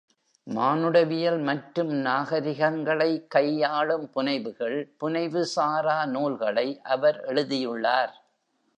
மானுடவியல் 0.47 1.41
மற்றும் 1.41 1.91
நாகரிகங்களை 2.05 3.27
கையாளும் 3.27 4.09
புனைவுகள், 4.09 4.77
புனைவுசாரா 5.01 6.05
நூல்களை 6.05 6.67
அவர் 6.87 7.19
எழுதியுள்ளார். 7.25 8.13